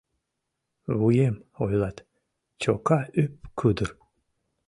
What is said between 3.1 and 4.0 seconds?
ӱп-кудыр.